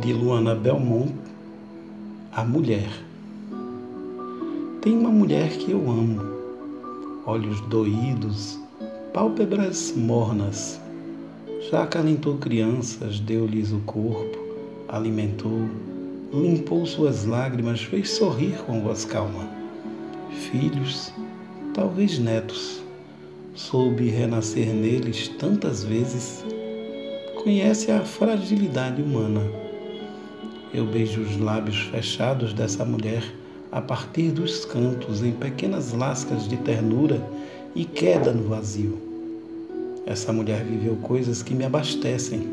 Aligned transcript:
de 0.00 0.12
Luana 0.12 0.54
Belmont, 0.54 1.12
a 2.32 2.44
mulher. 2.44 2.88
Tem 4.82 4.96
uma 4.96 5.08
mulher 5.08 5.48
que 5.56 5.70
eu 5.70 5.90
amo, 5.90 6.20
olhos 7.24 7.60
doídos, 7.62 8.58
pálpebras 9.14 9.94
mornas. 9.96 10.78
Já 11.70 11.84
acalentou 11.84 12.36
crianças, 12.36 13.18
deu-lhes 13.20 13.72
o 13.72 13.78
corpo, 13.80 14.38
alimentou, 14.86 15.68
limpou 16.32 16.84
suas 16.84 17.24
lágrimas, 17.24 17.82
fez 17.82 18.10
sorrir 18.10 18.58
com 18.66 18.82
voz 18.82 19.04
calma. 19.04 19.48
Filhos, 20.50 21.10
talvez 21.72 22.18
netos, 22.18 22.82
soube 23.54 24.08
renascer 24.08 24.74
neles 24.74 25.28
tantas 25.28 25.82
vezes 25.82 26.44
conhece 27.42 27.92
a 27.92 28.00
fragilidade 28.00 29.00
humana. 29.00 29.65
Eu 30.76 30.84
beijo 30.84 31.22
os 31.22 31.38
lábios 31.38 31.84
fechados 31.84 32.52
dessa 32.52 32.84
mulher 32.84 33.24
a 33.72 33.80
partir 33.80 34.30
dos 34.30 34.66
cantos 34.66 35.22
em 35.22 35.32
pequenas 35.32 35.94
lascas 35.94 36.46
de 36.46 36.58
ternura 36.58 37.18
e 37.74 37.86
queda 37.86 38.30
no 38.30 38.46
vazio. 38.50 38.98
Essa 40.04 40.34
mulher 40.34 40.62
viveu 40.64 40.96
coisas 40.96 41.42
que 41.42 41.54
me 41.54 41.64
abastecem. 41.64 42.46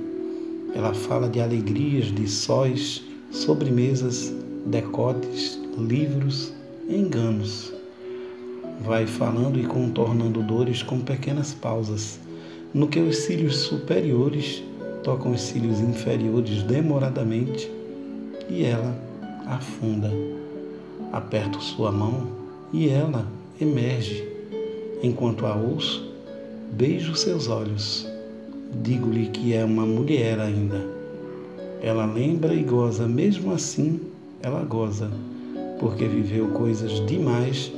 Ela 0.74 0.94
fala 0.94 1.28
de 1.28 1.42
alegrias, 1.42 2.16
de 2.16 2.26
sóis, 2.26 3.04
sobremesas, 3.30 4.34
decotes, 4.68 5.60
livros, 5.78 6.54
enganos. 6.88 7.74
Vai 8.86 9.06
falando 9.06 9.60
e 9.60 9.66
contornando 9.66 10.42
dores 10.42 10.82
com 10.82 11.02
pequenas 11.02 11.54
pausas, 11.54 12.22
no 12.74 12.88
que 12.88 13.02
os 13.02 13.18
cílios 13.18 13.58
superiores 13.58 14.64
tocam 15.04 15.34
os 15.34 15.42
cílios 15.42 15.82
inferiores 15.82 16.64
demoradamente 16.64 17.83
e 18.54 18.64
ela 18.64 18.96
afunda. 19.48 20.12
Aperto 21.12 21.62
sua 21.62 21.92
mão 21.92 22.28
e 22.72 22.88
ela 22.88 23.28
emerge. 23.60 24.24
Enquanto 25.02 25.46
a 25.46 25.56
ouço, 25.56 26.14
beijo 26.72 27.16
seus 27.16 27.48
olhos. 27.48 28.08
Digo-lhe 28.84 29.28
que 29.28 29.54
é 29.54 29.66
uma 29.66 29.86
mulher 29.86 30.40
ainda. 30.40 30.80
Ela 31.82 32.06
lembra 32.06 32.54
e 32.54 32.64
goza, 32.64 33.08
mesmo 33.08 33.52
assim, 33.52 34.00
ela 34.42 34.64
goza, 34.64 35.12
porque 35.80 36.06
viveu 36.06 36.50
coisas 36.50 37.06
demais 37.08 37.72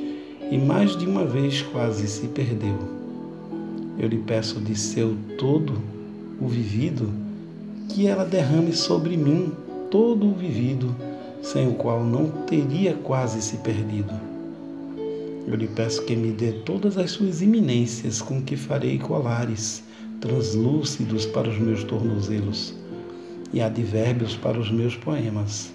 e 0.52 0.58
mais 0.58 0.96
de 0.96 1.08
uma 1.08 1.26
vez 1.26 1.62
quase 1.62 2.08
se 2.08 2.28
perdeu. 2.28 2.78
Eu 3.98 4.08
lhe 4.08 4.18
peço 4.18 4.60
de 4.60 4.76
seu 4.78 5.16
todo 5.38 5.74
o 6.40 6.48
vivido, 6.48 7.10
que 7.90 8.08
ela 8.08 8.26
derrame 8.26 8.74
sobre 8.74 9.16
mim 9.18 9.52
todo 9.96 10.28
o 10.28 10.34
vivido, 10.34 10.94
sem 11.42 11.70
o 11.70 11.76
qual 11.76 12.04
não 12.04 12.30
teria 12.30 12.96
quase 12.96 13.42
se 13.42 13.56
perdido. 13.56 14.14
Eu 15.48 15.56
lhe 15.56 15.70
peço 15.70 16.04
que 16.04 16.18
me 16.18 16.34
dê 16.34 16.52
todas 16.52 16.98
as 16.98 17.12
suas 17.12 17.42
iminências 17.42 18.22
com 18.22 18.42
que 18.42 18.58
farei 18.58 19.00
colares 19.00 19.86
translúcidos 20.20 21.26
para 21.26 21.50
os 21.50 21.58
meus 21.58 21.86
tornozelos 21.86 22.76
e 23.54 23.62
advérbios 23.62 24.36
para 24.36 24.60
os 24.60 24.70
meus 24.70 24.98
poemas. 24.98 25.72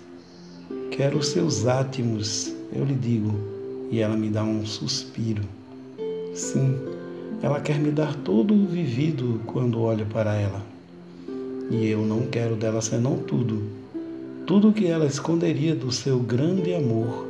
Quero 0.91 1.23
seus 1.23 1.67
átimos, 1.67 2.53
eu 2.75 2.84
lhe 2.84 2.97
digo, 2.97 3.34
e 3.91 4.01
ela 4.01 4.19
me 4.19 4.29
dá 4.29 4.45
um 4.45 4.67
suspiro. 4.67 5.45
Sim, 6.34 6.77
ela 7.43 7.59
quer 7.59 7.79
me 7.79 7.91
dar 7.91 8.15
todo 8.17 8.53
o 8.53 8.67
vivido 8.67 9.41
quando 9.47 9.81
olho 9.81 10.05
para 10.05 10.34
ela. 10.34 10.61
E 11.71 11.87
eu 11.87 12.03
não 12.03 12.27
quero 12.27 12.55
dela 12.55 12.83
senão 12.83 13.17
tudo. 13.17 13.80
Tudo 14.51 14.73
que 14.73 14.89
ela 14.89 15.06
esconderia 15.06 15.77
do 15.77 15.93
seu 15.93 16.19
grande 16.19 16.75
amor 16.75 17.25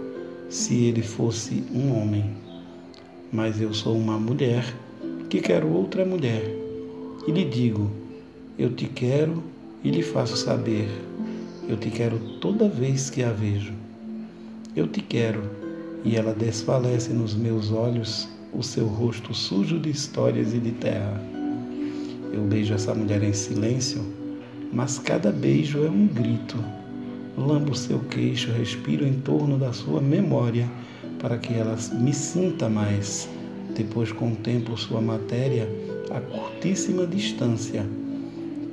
se 0.49 0.85
ele 0.87 1.03
fosse 1.03 1.63
um 1.71 1.95
homem. 1.95 2.31
Mas 3.31 3.61
eu 3.61 3.75
sou 3.75 3.95
uma 3.95 4.19
mulher 4.19 4.65
que 5.29 5.39
quero 5.39 5.69
outra 5.69 6.03
mulher. 6.03 6.43
E 7.29 7.31
lhe 7.31 7.45
digo: 7.45 7.91
Eu 8.59 8.73
te 8.73 8.87
quero 8.87 9.43
e 9.85 9.91
lhe 9.91 10.03
faço 10.03 10.35
saber. 10.35 10.89
Eu 11.69 11.77
te 11.77 11.91
quero 11.91 12.19
toda 12.41 12.67
vez 12.71 13.11
que 13.11 13.23
a 13.23 13.31
vejo. 13.31 13.75
Eu 14.75 14.87
te 14.87 15.03
quero, 15.03 15.43
e 16.03 16.17
ela 16.17 16.33
desfalece 16.33 17.13
nos 17.13 17.35
meus 17.35 17.71
olhos 17.71 18.31
o 18.51 18.63
seu 18.63 18.87
rosto 18.87 19.35
sujo 19.35 19.79
de 19.79 19.91
histórias 19.91 20.55
e 20.55 20.59
de 20.59 20.71
terra. 20.71 21.21
Eu 22.33 22.41
beijo 22.45 22.73
essa 22.73 22.95
mulher 22.95 23.23
em 23.23 23.35
silêncio, 23.35 24.03
mas 24.73 24.99
cada 24.99 25.31
beijo 25.31 25.85
é 25.85 25.91
um 25.91 26.07
grito. 26.07 26.80
Lambo 27.41 27.75
seu 27.75 27.99
queixo, 27.99 28.53
respiro 28.53 29.07
em 29.07 29.15
torno 29.15 29.59
da 29.59 29.73
sua 29.73 30.01
memória 30.01 30.71
para 31.21 31.39
que 31.39 31.55
ela 31.55 31.77
me 31.93 32.13
sinta 32.13 32.69
mais. 32.69 33.29
Depois 33.77 34.13
contemplo 34.13 34.77
sua 34.77 35.01
matéria 35.01 35.69
a 36.11 36.21
curtíssima 36.21 37.07
distância. 37.07 37.87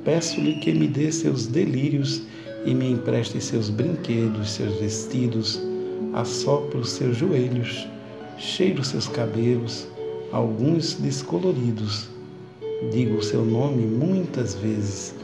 Peço-lhe 0.04 0.60
que 0.60 0.72
me 0.72 0.86
dê 0.86 1.10
seus 1.10 1.46
delírios 1.46 2.22
e 2.64 2.74
me 2.74 2.90
empreste 2.90 3.40
seus 3.40 3.70
brinquedos, 3.70 4.50
seus 4.50 4.78
vestidos, 4.80 5.60
assopro 6.14 6.84
seus 6.84 7.16
joelhos 7.16 7.86
cheiro 8.38 8.84
seus 8.84 9.08
cabelos, 9.08 9.88
alguns 10.32 10.94
descoloridos. 10.94 12.08
Digo 12.92 13.22
seu 13.22 13.44
nome 13.44 13.84
muitas 13.84 14.54
vezes, 14.54 15.14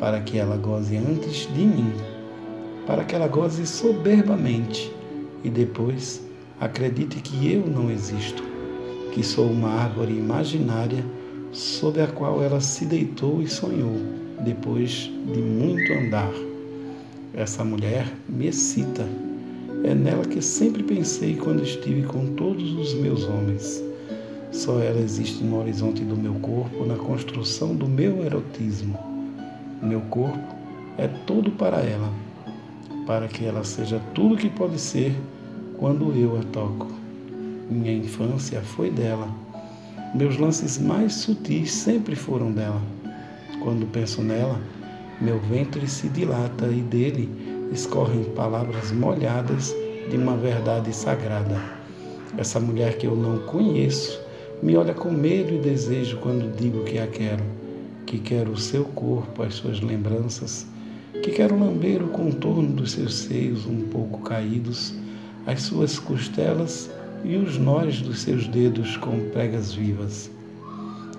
para 0.00 0.20
que 0.20 0.36
ela 0.36 0.56
goze 0.56 0.96
antes 0.96 1.46
de 1.54 1.60
mim, 1.60 1.92
para 2.86 3.04
que 3.04 3.14
ela 3.14 3.28
goze 3.28 3.66
soberbamente 3.66 4.92
e 5.44 5.50
depois 5.50 6.22
acredite 6.60 7.16
que 7.20 7.52
eu 7.52 7.66
não 7.66 7.90
existo, 7.90 8.42
que 9.12 9.22
sou 9.22 9.50
uma 9.50 9.70
árvore 9.70 10.12
imaginária 10.12 11.04
sob 11.52 12.00
a 12.00 12.06
qual 12.06 12.42
ela 12.42 12.60
se 12.60 12.84
deitou 12.84 13.42
e 13.42 13.48
sonhou 13.48 13.96
depois 14.40 15.10
de 15.32 15.40
muito 15.40 15.92
andar. 15.92 16.32
Essa 17.34 17.64
mulher 17.64 18.06
me 18.28 18.46
excita 18.46 19.06
é 19.82 19.94
nela 19.94 20.24
que 20.24 20.42
sempre 20.42 20.82
pensei 20.82 21.36
quando 21.36 21.62
estive 21.62 22.02
com 22.02 22.34
todos 22.34 22.72
os 22.74 22.92
meus 22.94 23.24
homens. 23.24 23.82
Só 24.52 24.78
ela 24.78 25.00
existe 25.00 25.42
no 25.42 25.58
horizonte 25.58 26.04
do 26.04 26.16
meu 26.16 26.34
corpo, 26.34 26.84
na 26.84 26.96
construção 26.96 27.74
do 27.74 27.88
meu 27.88 28.22
erotismo. 28.22 28.98
Meu 29.82 30.00
corpo 30.02 30.54
é 30.98 31.08
tudo 31.26 31.52
para 31.52 31.78
ela, 31.78 32.12
para 33.06 33.28
que 33.28 33.44
ela 33.44 33.64
seja 33.64 34.00
tudo 34.14 34.36
que 34.36 34.48
pode 34.48 34.78
ser 34.78 35.14
quando 35.78 36.12
eu 36.12 36.38
a 36.38 36.42
toco. 36.52 36.86
Minha 37.70 37.92
infância 37.92 38.60
foi 38.60 38.90
dela. 38.90 39.28
Meus 40.14 40.36
lances 40.36 40.78
mais 40.78 41.14
sutis 41.14 41.72
sempre 41.72 42.16
foram 42.16 42.52
dela. 42.52 42.80
Quando 43.62 43.86
penso 43.86 44.22
nela, 44.22 44.60
meu 45.20 45.38
ventre 45.38 45.86
se 45.86 46.08
dilata 46.08 46.66
e 46.66 46.80
dele 46.80 47.28
escorrem 47.72 48.24
palavras 48.24 48.90
molhadas 48.90 49.74
de 50.08 50.16
uma 50.16 50.36
verdade 50.36 50.94
sagrada. 50.94 51.60
Essa 52.36 52.58
mulher 52.58 52.96
que 52.98 53.06
eu 53.06 53.14
não 53.14 53.38
conheço 53.40 54.20
me 54.62 54.76
olha 54.76 54.92
com 54.92 55.10
medo 55.10 55.54
e 55.54 55.58
desejo 55.58 56.18
quando 56.18 56.54
digo 56.56 56.84
que 56.84 56.98
a 56.98 57.06
quero, 57.06 57.44
que 58.06 58.18
quero 58.18 58.52
o 58.52 58.58
seu 58.58 58.84
corpo, 58.84 59.42
as 59.42 59.54
suas 59.54 59.80
lembranças, 59.80 60.66
que 61.22 61.30
quero 61.30 61.58
lamber 61.58 62.02
o 62.02 62.08
contorno 62.08 62.68
dos 62.68 62.92
seus 62.92 63.14
seios 63.14 63.66
um 63.66 63.82
pouco 63.88 64.20
caídos, 64.22 64.94
as 65.46 65.62
suas 65.62 65.98
costelas 65.98 66.90
e 67.24 67.36
os 67.36 67.58
nós 67.58 68.00
dos 68.00 68.20
seus 68.20 68.46
dedos 68.46 68.96
com 68.96 69.28
pregas 69.30 69.72
vivas. 69.72 70.30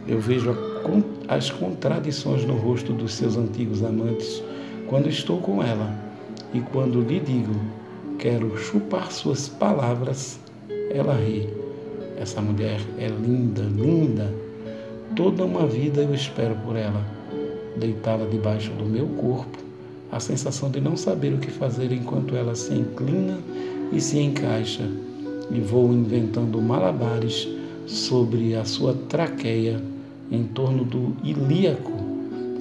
Eu 0.07 0.19
vejo 0.19 0.56
as 1.28 1.50
contradições 1.50 2.44
no 2.46 2.56
rosto 2.56 2.91
dos 2.94 3.13
seus 3.13 3.38
antigos 3.38 3.84
amantes 3.84 4.41
quando 4.88 5.07
estou 5.07 5.40
com 5.40 5.61
ela 5.61 5.93
e 6.53 6.59
quando 6.59 7.02
lhe 7.02 7.20
digo, 7.20 7.55
quero 8.17 8.58
chupar 8.58 9.11
suas 9.11 9.47
palavras, 9.47 10.40
ela 10.93 11.16
ri. 11.16 11.47
Essa 12.17 12.41
mulher 12.41 12.79
é 12.97 13.08
linda, 13.08 13.61
linda. 13.61 14.34
Toda 15.16 15.46
uma 15.46 15.66
vida 15.66 16.02
eu 16.02 16.14
espero 16.14 16.55
por 16.58 16.76
ela. 16.76 17.05
Deitá-la 17.78 18.28
debaixo 18.28 18.72
do 18.73 18.85
meu 18.85 19.08
corpo, 19.08 19.58
a 20.11 20.19
sensação 20.19 20.69
de 20.69 20.81
não 20.81 20.97
saber 20.97 21.34
o 21.34 21.37
que 21.37 21.49
fazer 21.49 21.91
enquanto 21.91 22.35
ela 22.35 22.55
se 22.55 22.73
inclina 22.73 23.40
e 23.91 24.02
se 24.02 24.19
encaixa, 24.19 24.90
e 25.49 25.59
vou 25.59 25.91
inventando 25.91 26.61
malabares 26.61 27.47
sobre 27.85 28.55
a 28.55 28.63
sua 28.66 28.93
traqueia 29.09 29.81
em 30.31 30.43
torno 30.43 30.85
do 30.85 31.16
ilíaco 31.23 32.11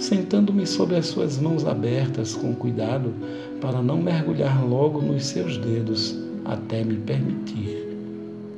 sentando-me 0.00 0.67
sobre 0.67 0.97
as 0.97 1.06
suas 1.06 1.38
mãos 1.38 1.67
abertas 1.67 2.35
com 2.35 2.55
cuidado 2.55 3.12
para 3.61 3.82
não 3.82 3.99
mergulhar 3.99 4.67
logo 4.67 5.00
nos 5.00 5.26
seus 5.26 5.58
dedos 5.58 6.19
até 6.44 6.82
me 6.82 6.96
permitir. 6.96 7.87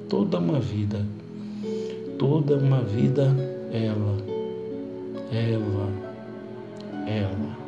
Toda 0.08 0.38
uma 0.38 0.60
vida, 0.60 1.04
toda 2.16 2.56
uma 2.56 2.80
vida, 2.80 3.34
ela, 3.72 4.16
ela, 5.32 5.88
ela. 7.08 7.62